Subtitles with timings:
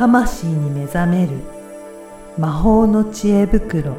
[0.00, 1.32] 魂に目覚める
[2.38, 3.98] 魔法の知恵袋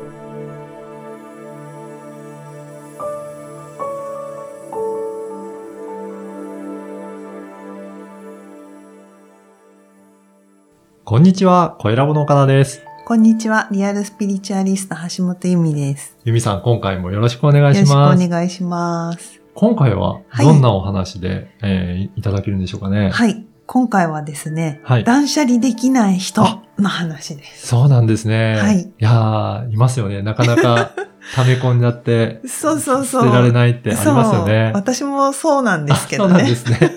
[11.06, 12.82] こんにちは、声ラボの岡田です。
[13.06, 13.68] こんにちは。
[13.72, 16.18] リアルスピリチュアリスト橋本由美です。
[16.24, 18.28] ゆみさん、今回もよろしくお願いよろしくおします。
[18.28, 19.40] 願いします。
[19.54, 23.12] 今回ははいどんなお話で、えーいただけるんでしょうかね。
[23.12, 23.46] はい。
[23.74, 27.68] 今回はですね、はい断捨離できない人あの話です。
[27.68, 28.58] そうなんですね。
[28.58, 30.22] はいいやー、いますよね。
[30.22, 30.92] なかなか
[31.36, 33.24] 溜め込んじゃって、そうそうそう。
[33.24, 34.82] 捨てられないってありますよねそう。。
[34.82, 36.56] 私もそうなんですけどあそうなんでね。
[36.58, 36.92] すね。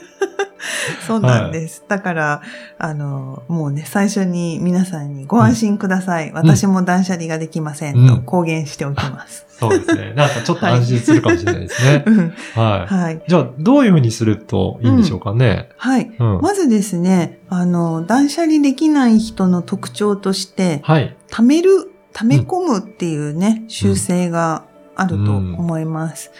[1.06, 1.84] そうなんです。
[1.88, 2.42] だから、
[2.78, 6.32] あの、もうね、最初に皆さんにご安心ください。
[6.32, 9.46] 私も断捨離ができませんうんと公言しておきます。
[9.48, 10.12] そうですね。
[10.16, 12.04] なんかちょっと安心するかもしれないですね。
[12.06, 12.94] うんはい。
[12.94, 13.22] はい。
[13.26, 15.68] じゃあ、どういうふうにするといいんでしょうかね？
[15.76, 16.10] はい。
[16.18, 16.40] うん。
[16.40, 21.16] まずですね、あの、断捨離できない人の特徴として、はい。
[21.30, 24.64] 貯める、溜め込むっていうね、習性が
[24.96, 26.30] あると思います。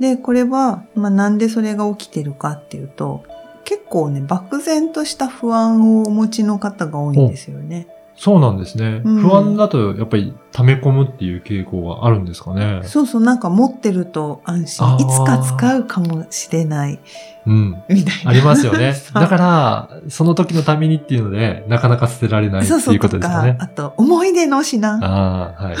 [0.00, 3.24] で、これは、まあ、なんでそれが起きてるかっていうと、
[3.68, 7.86] 結構ね、漠然とした不安をお持ちの方が多いんですよね。
[8.16, 9.02] そうなんですね。
[9.04, 12.80] うん不安だと、やっぱり溜め込むっていう傾向があるんですかね。
[12.84, 14.96] そうそう、なんか持ってると安心。
[14.96, 16.98] いつか使うかもしれない、
[17.46, 17.82] うん。
[17.90, 18.30] みたいな。
[18.30, 18.94] ありますよね。
[18.96, 23.58] そうだから、その時のためにっていうので、なかなか捨てられないってそうそいううことですかね。
[23.60, 24.88] あと、思い出の品。
[24.88, 25.76] ああ、はい。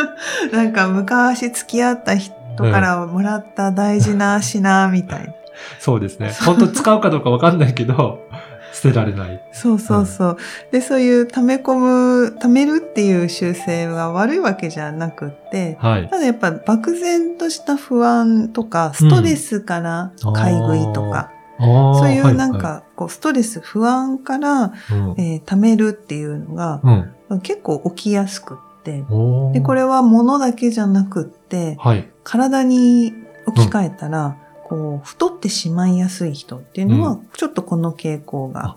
[0.56, 5.32] なんか昔付き合った人からもらった大事な品みたいな。
[5.80, 6.32] そうですね。
[6.44, 8.20] 本当使うかどうかわかんないけど、
[8.72, 9.40] 捨てられない。
[9.52, 10.36] そうそうそう。
[10.70, 16.08] で、そういう溜め込む、溜めるっていう習性が悪いわけじゃなくって、はい。
[16.08, 24.72] ただやっぱ漠然とした不安とか、ストレスから買い食いとか、そそういうなん、か、こう、ストレス、不安から、
[25.16, 27.12] えー溜めるっていうのが、うん。
[27.30, 29.02] うん結構起きやすくって、
[29.52, 32.08] で、これは物だけじゃなくって、はい。
[32.22, 33.14] 体に
[33.46, 34.36] 置き換えたら、
[34.68, 38.76] こう、太ってしまいやすい人っていうのは、うちょっとこの傾向があ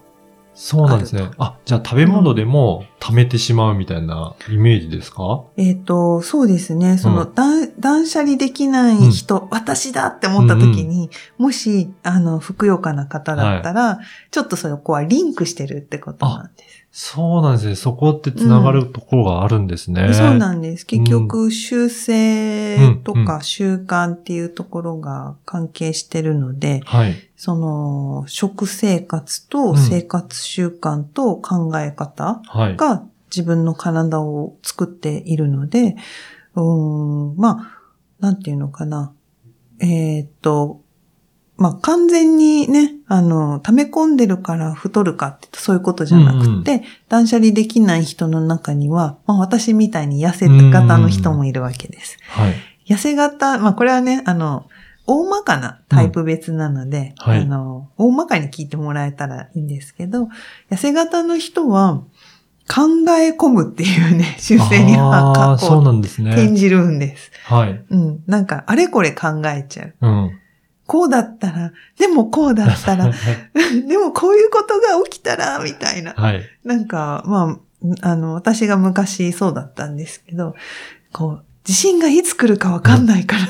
[0.61, 1.29] そうなんですね。
[1.37, 5.45] あ、じゃあ食べ物でも溜めてしまうみたいなイメージですか？
[5.55, 6.97] えっ、と、そうですね。
[6.97, 13.99] その、うん断断捨離できない人、私だって思った時に、もし、あの、ふくよかな方だったら、
[14.31, 16.78] ちょっとそこはリンクしてるってことなんです。
[16.91, 17.75] そうなんですね。
[17.75, 20.11] そこって繋がるところがあるんですね。
[20.13, 20.85] そうなんです。
[20.85, 27.15] 結局、習性とうんか習慣っていうところが関係してるので、はい。
[27.37, 32.75] その、食生活うとん生活習慣と考え方はい。
[32.75, 35.95] が自分の体を作っているので、
[36.55, 37.79] うーん、まあ、
[38.19, 39.13] なんていうのかな。
[39.79, 40.81] えーっと、
[41.59, 52.17] まあ、完全にね、あの、溜め込んでるから太るかってそういうことじゃなくて、断捨離できない人の中には、まあ、私みたいに痩せ型の人もいるわけです。
[52.29, 52.55] はい。
[52.87, 54.67] 痩せ型、まあ、これはね、あの、
[55.05, 60.29] 大まかなタイプ別なので、うんはいあの、大まかに聞いてもらえたらいいんですけど、
[60.71, 62.03] 痩せ型の人は、
[62.71, 62.83] 考
[63.17, 66.55] え込むっていうね、 習性には、あかあ、そうこなんですう、転ね。
[66.55, 67.31] じるんです。
[67.45, 67.83] はい。
[67.89, 68.23] うん。
[68.27, 69.95] なんか、あれこれ考えちゃう。
[70.01, 70.31] うん。
[70.89, 73.11] こうだったら、でもこうだったら、
[73.87, 76.13] でもこういうことが起きたら、みたいな。
[76.13, 76.41] はい。
[76.65, 77.59] なんか、ま
[78.01, 80.55] あ、あの、私が昔そうだったんですけど、
[81.13, 83.43] こう、地震がいつ来るかわかんないから、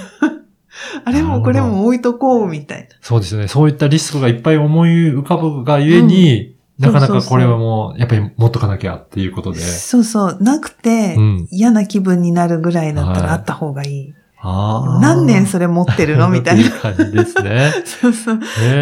[1.06, 2.88] あれもこれも置いとこう、みたいな。
[3.00, 3.48] そうですよね。
[3.48, 9.62] そういったリスクがいっぱい思い浮かぶがゆえに、なかなかこれはもう、やっぱり持っとかなきゃっていうことで。
[9.62, 14.14] そうそう、なくてうん、嫌な気分になるぐらいだったはいらあった方がいい。
[14.14, 14.20] ああ。
[14.42, 16.70] 何年それ持ってるのみたいな。
[16.80, 17.72] 感じですね。
[17.84, 18.40] そうそう。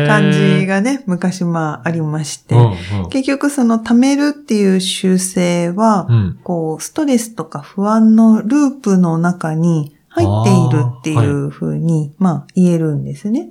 [0.08, 2.56] 感じがね、昔まあありまして。
[2.56, 2.66] うんう
[3.06, 6.40] ん結局その貯めるっていう習性は、うん。
[6.44, 13.50] こう、ストレスとか不安のループの中に入っているっていうふうに、まあ言えるんですね。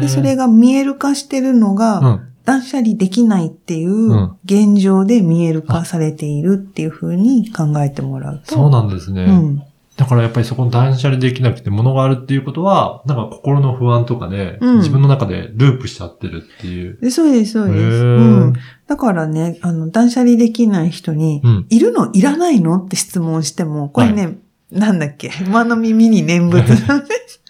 [0.00, 2.20] で、それが見える化してるのが、うん。
[2.44, 8.54] 断捨離できないっていうん現状で見える化されているっていうふうに考えてもらうと。
[8.56, 9.22] そうなんですね。
[9.24, 9.62] うん。
[9.96, 16.98] だからやっぱりそこの断捨離できなくて物があるっていうことは、なんか心の不安とかで、うん自分の中でループしちゃってるっていう。
[17.00, 17.78] でそうです、そうです。
[17.78, 18.54] へうーん。
[18.86, 21.66] だからね、あの、断捨離できない人に、うん。
[21.68, 24.38] いるのいらないのって質問しても、これね、
[24.70, 27.42] なんだっけ、 馬の耳に念仏なんです。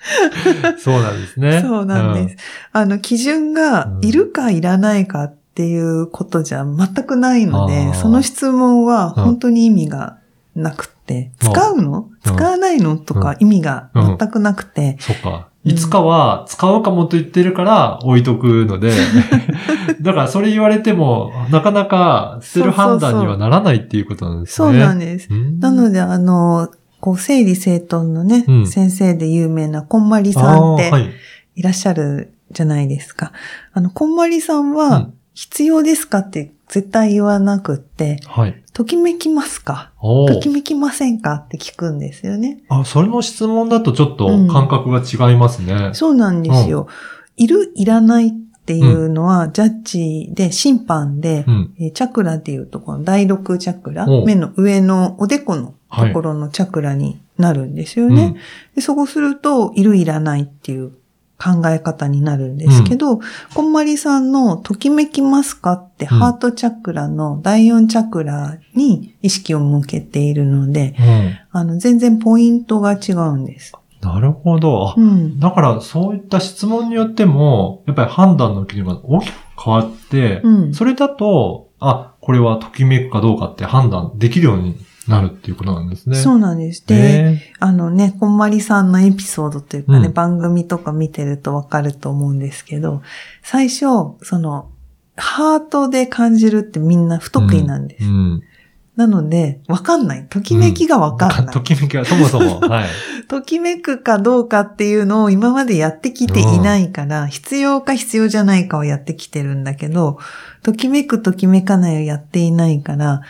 [0.83, 1.63] そうなんですね。
[1.65, 2.37] そうなんです。
[2.73, 10.19] あの、基準がうんいるかいらないかっていうことじゃ全くないので、その質問は本当に意味が
[10.57, 11.02] なくって、
[11.41, 12.09] 使うの？
[12.25, 12.37] うん。
[12.37, 12.97] 使わないの？
[12.97, 15.49] とか意味が全くなくて、そっか。
[15.65, 18.93] いつかは使おうかもと言ってるから置いとくので、
[20.03, 24.81] だからそれ言われても、なかなか捨てる判断にはならないっていうことなんですそうね。
[24.81, 25.29] なんです。
[25.31, 25.61] うん。
[25.61, 26.69] なので、あの、
[27.01, 28.67] こう、整理整頓のね、うん。
[28.67, 30.91] 先生で有名なこんまりさんって
[31.55, 31.61] い。
[31.61, 33.31] いらっしゃるじゃないですか。
[33.73, 38.62] あの、こんまりさんうはん、必要ですかって絶対言わなくって、はい。
[38.73, 39.93] ときめきますか？
[40.01, 41.35] ときめきませんか？
[41.35, 42.63] って聞くんですよね。
[42.69, 44.49] あ、それの質問だとちょっとうん。
[44.49, 45.91] 感覚が違いますね。
[45.93, 46.89] そうなんですよ。
[47.37, 48.31] いる、いらないっ
[48.65, 51.45] ていうのは、ジャッジで、審判で、
[51.95, 58.37] チャクラでいうと、この第六チャクラ、お目の上のおでこのところのチャクラになるんですよね。
[58.75, 60.93] でそこすると、いるいらないっていう
[61.43, 63.21] 考え方になるんですけど、
[63.55, 71.05] こんまりさんのときめきますかって、うんハートチャクラの第4チャクラに意識を向けているので、うん。
[71.05, 71.39] うん。
[71.51, 73.73] あの、全然ポイントが違うんです。
[74.01, 74.91] なるほど。
[74.91, 75.39] あうん。
[75.39, 79.35] だから、そういった質問によっても、やっぱり判断の基準が大きく
[79.65, 84.77] 変わって、うんそれだと、あ、これはときめくかどうかって判断できるように
[85.11, 86.17] なるっていうことなんですね。
[86.17, 86.87] そうなんです。
[86.87, 93.03] で、ねあのね、こんまりさんのエピソードというかね、うん番組とか見てるとわかると思うんですけど、
[93.43, 93.87] 最初、
[94.23, 94.71] その、
[95.17, 98.05] ハートで感じるってみんな不得意なんです。
[98.05, 98.43] うん。
[98.97, 100.27] なので、わかんない。
[100.29, 101.55] ときめきがわかんない。
[101.55, 102.89] ときめきがそもそも、 はい。
[103.27, 110.19] ときめくかどうかっていうのを今までやってきていないから、必要か必要じゃないかをやってきてるんだけど、
[110.63, 113.23] ときめくときめかないをやっていないから、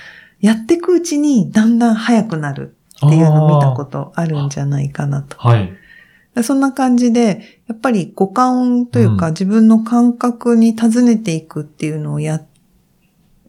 [0.43, 5.39] やってくうちにだんだん早くなるっていうのを見たことあるんじゃないかなと。
[5.39, 5.73] はい。
[6.43, 12.43] そんな感じで、やっぱり五感というか、うん自分の感覚に尋ねていくっていうのをや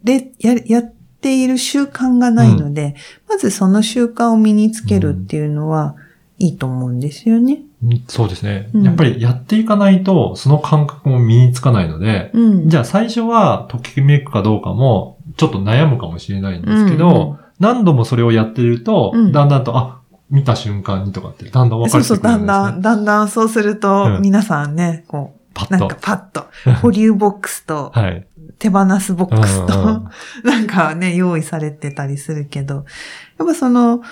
[0.04, 2.94] で、や、やっている習慣がないので、
[3.28, 5.96] まずその習慣を身につけるっていうのは、
[6.38, 7.62] いいと思うんですよね。
[7.82, 8.70] うんそうですね。
[8.74, 12.68] うんやっぱりやっていかないと、その感覚も身につかないので、うん。
[12.68, 22.46] じゃあ最初はときめくかどうかも、ちょっと悩むかもしれないんですけど、うんうん何度もそれをやっていると、うんだんだんと、あ、見た瞬間にとかって、だんだん分かそうそう、れてくるんです、ね。
[22.48, 25.94] だんだん、だんだんそうすると、うん皆さんね、こう、なんパッと。
[25.94, 28.26] かパッと、保留ボックスと、 はい。
[28.58, 30.04] 手放すボックスと、うんうん
[30.44, 32.84] なんかね、用意されてたりするけど、
[33.38, 34.02] やっぱその、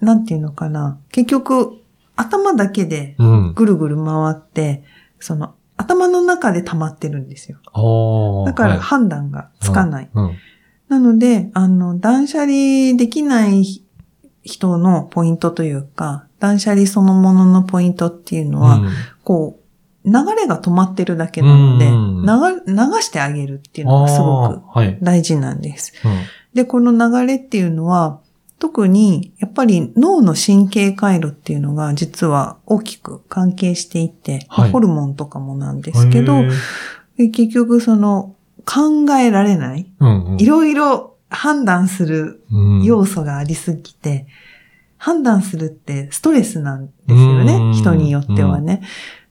[0.00, 1.78] なんていうのかな、結局、
[2.16, 3.54] 頭だけでうん。
[3.54, 4.82] ぐるぐる回って、
[5.20, 7.58] その、頭の中で溜まってるんですよ。
[8.46, 10.10] だからはい判断がつかない。
[10.12, 10.32] うん。
[10.92, 13.82] なので、あの、断捨離できない
[14.42, 18.90] 人のポイントというか、断捨離そのもののポイントっていうのは、うん。
[19.24, 19.58] こ
[20.04, 24.98] う、流れが止まってるだけなので、うん流流してあげるっていうのがすごく。
[25.00, 25.94] 大事なんです。
[26.04, 26.12] うん。
[26.52, 28.20] で、この流れっていうのは、
[28.58, 34.70] 特にやっぱり脳の神経回路っていうのが実は大きく関係していて、はい。
[34.70, 36.34] ホルモンとかもなんですけど
[37.16, 39.92] 結局その考えられない、
[40.38, 42.82] いろいろ判断するうん。
[42.82, 44.26] 要素がありすぎて、
[44.98, 48.82] 判断するってストレスなんですようんね、人によってはね。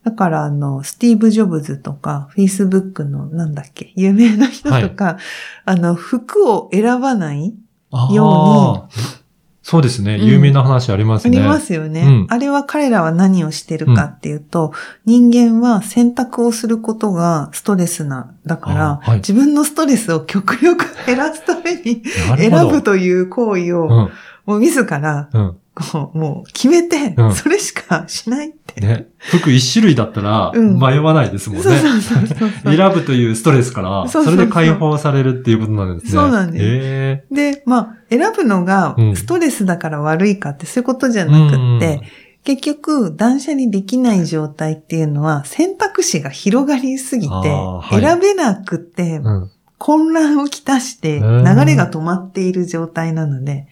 [0.04, 5.18] だから、あの、スティーブ・ジョブズとか、Facebook のなんだっけ、有名な人とか、
[5.64, 7.54] あの、服を選ばない
[7.92, 8.14] あー。
[8.14, 8.90] よ
[9.64, 10.16] そうですね。
[10.16, 11.38] うん有名な話ありますね。
[11.38, 14.74] ありますよね、うんあれは彼らは何をしてるかっていうと、
[15.06, 22.04] 人間は選択をすることがストレスな、だから、あはい自分のストレスを極力減らすために
[22.38, 23.90] 選ぶという行為を、うん。
[24.46, 25.58] もう自ら、うん。
[25.74, 28.82] こう、もう決めてう、んそれしかしないって。
[28.82, 29.08] ね。
[29.18, 31.64] 服一種類だったら、うん迷わないですもんね。
[31.64, 32.50] そうそうそう。
[32.76, 36.12] 選ぶというストレスから、それで解放されるっていうことなんですね。
[36.12, 42.02] そうなんですへで、まあ、選ぶのがうんストレスだから悪いかってそういうことじゃなくって、
[42.44, 47.34] 結局、断捨離できない状態っていうのは選択肢が広がりすぎて、
[47.92, 49.26] 選べなくてうん。
[49.26, 49.52] うん。
[49.78, 53.68] 混乱をきたしてうん流れが止まっている状態なので、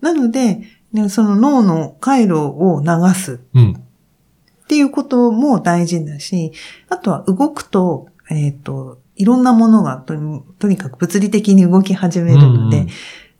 [0.00, 0.60] なので、
[0.96, 3.72] ね、その脳の回路を流すうん。
[3.72, 6.52] っていうことも大事だし、
[6.88, 12.88] あとは動くと、えっ、と、いろんなものがとにとにかく物理的に動き始めるので、うん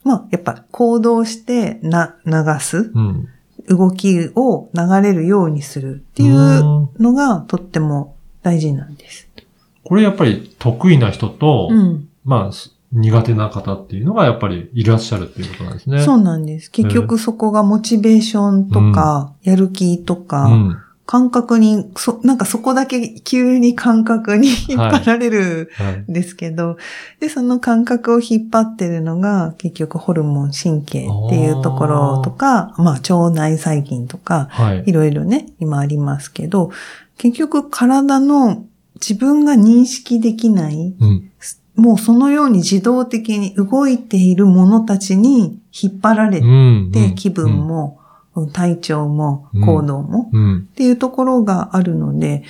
[0.04, 3.28] まあ、やっぱ行動してな、流す、うん。
[3.68, 9.28] 動きを流れるようにするっていううんのがとっても大事なんです。
[9.82, 12.08] これやっぱり得意な人と、うん。
[12.24, 16.02] まあ、す苦手な方っていうのがやっぱりいらっしゃるっていうことなんですね。
[16.02, 16.70] そうなんです。
[16.70, 20.76] 結局そこがモチベーションとか、やる気とか、うん。
[21.06, 26.10] 感覚に、そ、なんかそこだけ急に感覚に 引っ張られるはい。
[26.10, 26.78] んですけど、
[27.20, 34.84] で、その感覚を引っ張ってるのが、結局ホルモン神経っていうところとか、まあ腸内細菌とか、はい。
[34.86, 36.70] いろいろね、今ありますけど、
[37.18, 38.64] 結局体の
[38.96, 41.30] 自分が認識できない、うん。
[41.76, 46.90] もうそのように自動的に動いているものたちに引っ張られうん。
[46.92, 48.00] て、気分も、
[48.52, 50.58] 体調も、うん行動も、うん。
[50.70, 52.44] っていうところがあるので、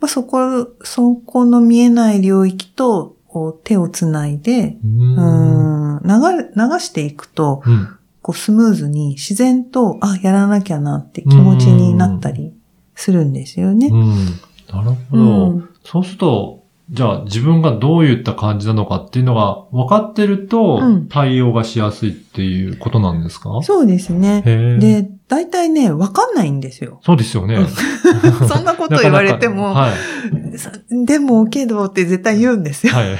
[0.00, 3.16] まあ、そこ、そこの見えない領域と
[3.64, 4.88] 手をつないで、う。
[4.88, 7.88] うんん、流れ流していくと、うん。
[8.22, 12.54] こうスムーズに自然と、あ、やらなきゃなって気持ちになったり
[12.94, 13.88] するんですよね。
[13.88, 14.14] うん。
[14.72, 15.46] なるほうど。
[15.48, 24.42] んそうすると、じゃあ自分がどういった感じなのかっていうのが分かってるとうん対応がしやすいっていうことなんですか、そうですね。
[24.80, 27.00] で、大体ね、わかんないんですよ。
[27.02, 27.66] そうですよね。
[28.48, 29.90] そんなこと言われても、なか
[30.32, 32.94] なかさでも、けどって絶対言うんですよ。
[32.94, 33.10] はい。
[33.10, 33.18] はい。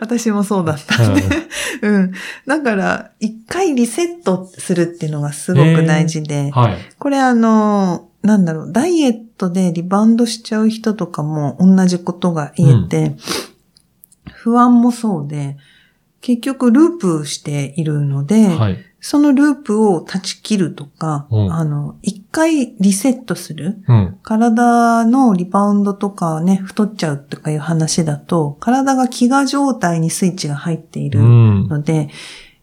[0.00, 1.22] 私もそうだったんで。
[1.82, 2.12] うん。
[2.46, 6.76] だから、一回リセットするっていうのがすごく大事で、はい。
[6.98, 13.16] これあの、なんだろう、ダイエットでリバウンドしちゃう人とかも同じことが言えて、
[14.32, 15.56] 不安もそうで、
[16.20, 18.78] 結局ループしているので、はい。
[19.00, 23.80] そのループを断ち切るとか、うんあの、一回リセットする。
[23.86, 24.18] うん。
[24.24, 31.68] 体のリバウンドとかね、太っちゃうとかいう話だと、体が飢餓状態にスイッチが入っていうるん。
[31.68, 32.08] ので、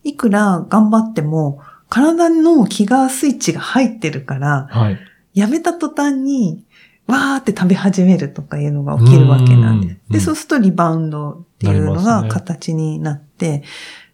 [0.03, 5.00] いくら頑張っても、体の飢餓スイッチが入ってるから、はい。
[5.36, 6.63] やめた途端に、
[7.08, 10.00] わーって食べ始めるとかいうのが起きるわけなんです。
[10.10, 13.63] うんで、そうするとリバウンドっていうのが形になって、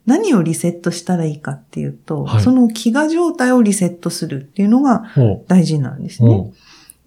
[0.06, 6.28] 何をリセットしたらいいかっていうと、はいその飢餓状態をリセットするっていうのがほ大事なんですう。
[6.28, 6.34] ね。
[6.34, 6.54] ほ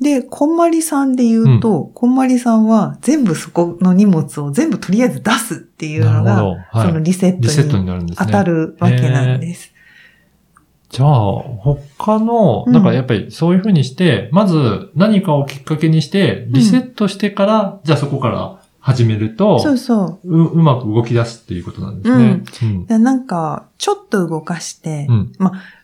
[0.01, 6.45] で、こんまりさんで言うと、こんまりさんは全部そこの荷物を全部とりあえず出すっていうのが。
[6.45, 6.89] はい。
[6.89, 8.15] そのリセットトに。
[8.17, 9.74] 当たるわけなんです。
[10.95, 20.29] じゃあ、他の、うんなんかやっぱりそういうふうにして、まず何かをきっかけにして、リセットしてから、じゃあそこから始めると、そうそう。
[20.45, 22.45] う、うまく動き出すっていうことなんですね。
[22.63, 22.87] うん。
[22.87, 25.33] でなんか、ちょっと動かして、うん。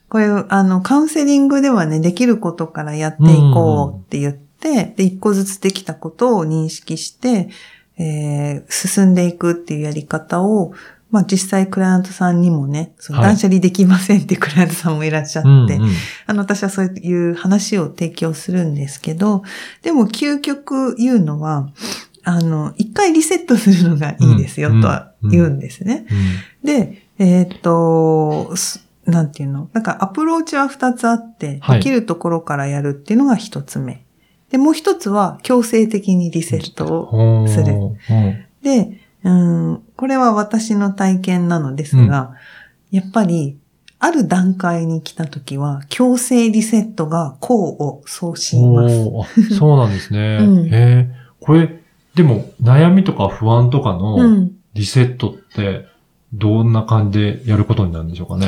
[0.08, 7.48] これ、あの、カウンセリングではね、できることからやっていこうって言って、で、一個ずつできたことを認識して、
[7.98, 10.72] えー進んでいくっていうやり方を、
[11.10, 13.28] まあ実際クライアントさんにもね、そのはい。
[13.28, 15.90] 断捨離できませんっていうクライアントさんもいらっしゃって、うんうん。
[16.26, 19.42] あの、私はそういう話を提供するんですけど、
[19.82, 21.70] でも究極言うのは、
[22.22, 26.06] あの、一回リセットするのがいいですようんとは言うんですね。
[26.62, 26.66] うん。
[26.66, 29.68] で、えーっと、すなんていうの？
[29.72, 31.78] なんかアプローチは二つあって、はい。
[31.78, 34.04] できるところからやるっていうのが一つ目。
[34.50, 37.48] で、もう一つは強制的にリセットを。
[37.48, 37.72] する。
[37.74, 37.96] うん。
[38.62, 42.32] で、うん、これは私の体験なのですが、
[42.90, 43.58] やっぱり、
[43.98, 49.58] ある段階に来た時は、強制リセットが功を奏します。
[49.58, 50.38] そうなんですね。
[50.40, 51.10] うん。
[51.38, 51.82] これ、
[52.14, 54.52] でも、悩みとか不安とかうのん。
[54.72, 55.84] リセットって、
[56.32, 58.46] どんな感じでやることになるんでしょうかね？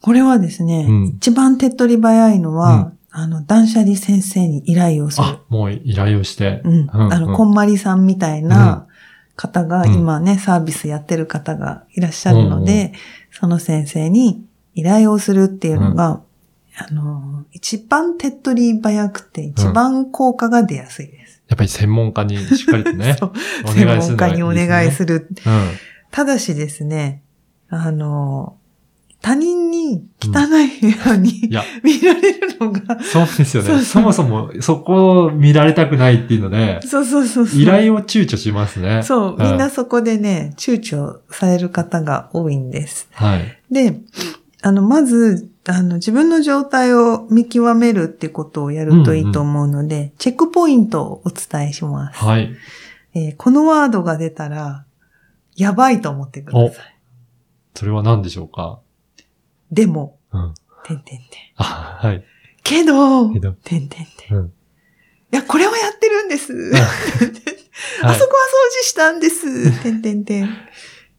[0.00, 5.26] これはですね、うん一番手っ取り早いのは、あの、断捨離先生に依頼をする。
[5.28, 6.60] あ、もう依頼をして。
[6.64, 6.72] うん。
[6.72, 8.88] うんあの、うんこんまりさんみたいな
[9.36, 9.94] 方が、うん。
[9.94, 12.92] 今ね、サービスやってる方がいらっしゃるのうんで、
[13.30, 16.22] その先生に依頼をするっていうのが、
[16.76, 21.42] あの、一番手っ取り早くて、一番効果が出やすいです。
[21.48, 23.16] やっぱり専門家にしっかりとね
[23.74, 25.28] 専門家にお願いする。
[26.10, 27.22] ただしですね、
[27.68, 28.56] あの、
[29.22, 33.80] 他人に汚い部屋に、いや、 見られるのが、そうですよね。
[33.82, 37.60] そもそもそこを見られたくないっていうので、そうそうそうそう。
[37.60, 39.02] 依頼を躊躇しますね。
[39.04, 43.06] そう、うんみんなそこでね、躊躇される方が多いんです。
[43.12, 43.58] はい。
[43.70, 44.00] で、
[44.60, 52.18] あの、まず、あの、自分の状態を見極めるってことをやるといいと思うので、チェックポイントをお伝えします。
[52.24, 52.52] はい。
[53.14, 54.84] えーこのワードが出たら、
[55.54, 56.94] やばいと思ってください。
[57.74, 58.80] それは何でしょうか？
[59.72, 60.54] でも、うん。
[60.84, 61.26] てんてんてん。
[61.56, 62.24] あ、はい。
[62.62, 64.36] けど、けどてんてんてん。
[64.36, 64.46] うん。
[64.46, 64.50] い
[65.30, 66.52] や、これはやってるんです。
[66.74, 66.86] あはい
[67.72, 69.82] そこは掃除したんです。
[69.82, 70.48] てんてんてん。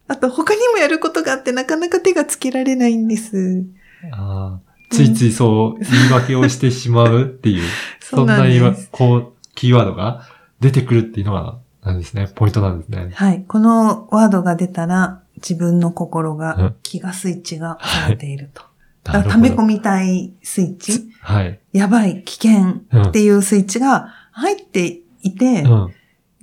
[0.07, 3.65] あと、他にもやることがあって、なかなか手がつけられないんです。
[4.11, 7.63] あーついついそう言い訳をしてしまうっていう、
[7.99, 8.87] そうなん言い訳。
[8.91, 10.27] こう、キーワードが
[10.59, 13.09] 出てくるっていうのが、なんですね、ポイントなんですね。
[13.15, 13.43] はい。
[13.47, 16.37] このワードが出たら、自分の心うん。
[16.37, 18.63] が、気がスイッチが押されていると。
[19.03, 21.59] だから溜め込みたいスイッチ、はい。
[21.73, 25.93] やばい、危険っていうスイッチが入っていて、うん。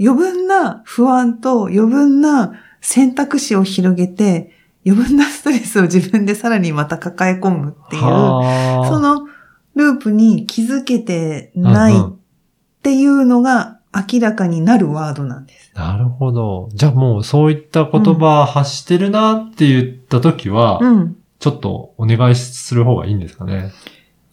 [0.03, 4.53] 余分な不安と余分な選択肢を広げて、
[4.87, 8.89] 余分なストレスを自分でさらにまた抱え込むっていう、はあ。
[8.89, 9.27] その
[9.75, 12.01] ループに気づけてないっ
[12.83, 15.73] ていうのが明らかになるワードなんです。
[15.75, 16.69] なるほど。
[16.73, 21.17] じゃあもうそういった言葉発してるなって言った時は、うん。
[21.39, 23.73] ちょっとお願いする方がいいんですかね。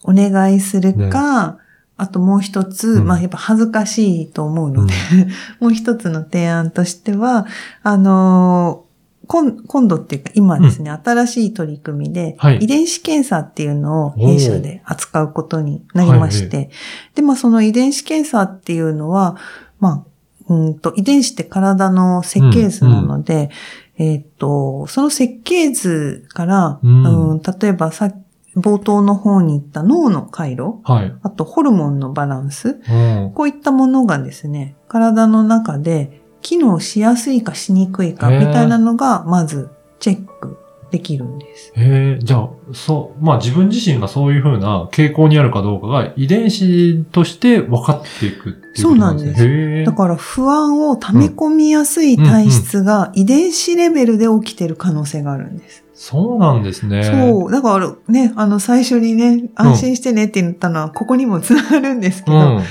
[0.03, 1.57] お願いするか、
[1.95, 4.93] あともう一つ、うんまあやっぱ恥ずかしいと思うので、
[5.59, 7.47] もう一つの提案としては、
[7.81, 8.86] あのー
[9.27, 12.57] 今今度っていうか今ですね、新しい取り組みで、はい。
[12.59, 16.71] 遺伝子検査っていうのを弊社で扱うことになりまして、
[17.15, 19.37] で、まあその遺伝子検査っていうのは、
[19.79, 20.05] ま
[20.49, 23.49] あ、うんと遺伝子って体の設計図なので、
[23.97, 27.31] えーっと、その設計図から、うん。
[27.31, 28.11] うん例えばさ
[28.57, 31.15] 冒頭の方に言った脳の回路、はい。
[31.21, 33.31] あとホルモンのバランス、うん。
[33.35, 40.57] こういったものがですね、体の中で機能しやすいかしにくいかみたいなのが、まずチェック
[40.91, 41.73] できるんです。
[41.75, 49.35] へえ、じゃあ、そう、まあ自分自身がそういうふうな傾向にあるかどうかが遺伝子として分かっていくっていうことなんですね。
[49.35, 49.83] そうへえ。
[49.83, 55.83] だから不安を溜め込みやすい体質が遺伝子レベルで起きてる可能性があるんです。
[55.95, 57.03] そうなんですね。
[57.03, 57.51] そう。
[57.51, 62.63] だからね、あの最初にね、安心してねって言ったのはここにもつながるんですけど、うん。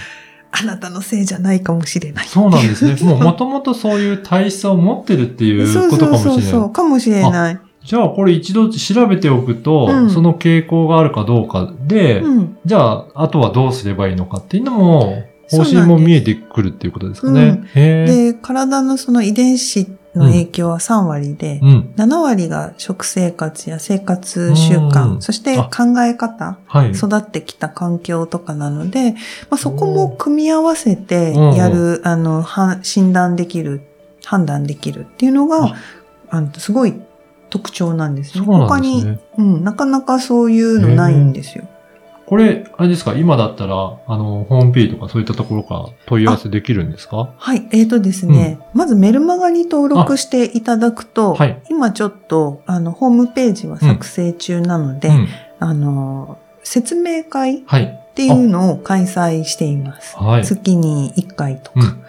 [0.53, 2.27] あなたのせいじゃないかもしれない。
[2.27, 2.97] そうなんですね。
[3.03, 6.41] もう元々そういう体質を持ってるっていうことかもしれない。
[6.41, 7.59] そうそうそう、かもしれない。
[7.85, 12.59] じゃあこれ一度調べておくと、うんその傾向があるかどうかで、うん。
[12.65, 17.65] じゃああとはどうすればいいのかっていうのも、方針も見えてくるっていうことですかね。
[17.75, 18.07] うん。
[18.07, 21.93] で、体のその遺伝子の影響は3割で、うん。
[21.97, 26.91] 7割が食生活や生活習慣、うんそしてあ考え方、はい。
[26.93, 29.19] 育ってきた環境とかなので、ま
[29.53, 33.83] あ、そこも組み合わせてうんやる、あの、は診断できる、
[34.25, 35.77] 判断できるっていうのがあ、
[36.31, 36.95] あのすごい
[37.51, 38.45] 特徴なんですね。
[38.45, 39.17] そうなん他に。
[39.39, 41.69] うん、なかなかそういうのないんですよ。
[42.27, 43.15] これ、あれですか？
[43.15, 47.33] 今だったら、あの、ホームページとかそういったところから問い合わせできるんですか？
[47.37, 47.69] はい。
[47.71, 55.29] えーとですね、まずメルマガに登録していただくと、はい今ちょっと、あの、ホームページは作成中なので、うん。
[55.61, 58.03] あの、説明会っはい。
[58.17, 60.17] ていうのを開催しています。
[60.17, 60.45] はい。
[60.45, 61.81] 月に1回とか。
[61.81, 62.03] うん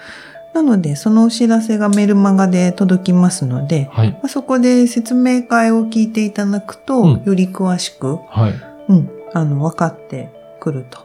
[0.54, 4.12] なので、そのお知らせがメルマガで届きますので、はい。
[4.13, 8.54] まあそこで説明会を聞いていただくと、うんより詳しく、はい。
[8.89, 11.00] うん、あの、分かってくると。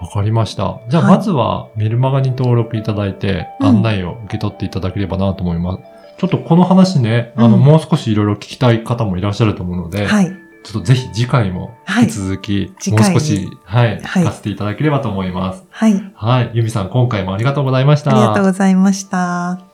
[0.00, 0.80] わかりました。
[0.88, 5.82] じゃあ、はいまずはメルマガに登録いただいて、うん案内を受け取っていただければなと思います。
[6.18, 10.26] ちょっとこの話ね、あの、うんもう少しいろいろ聞きたい方もいらっしゃると思うので、はい。
[10.64, 15.64] ちょっとぜひ次回もはい引き続き、次もう少し、はい、はい聞かせていただければと思います。
[15.70, 16.12] はい。
[16.14, 16.50] はい。
[16.54, 18.12] ゆみさん、今回もありがとうございました。
[18.12, 19.73] ありがとうございました。